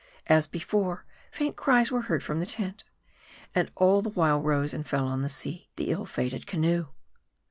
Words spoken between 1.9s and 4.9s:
were heard from the tent. And all the while rose and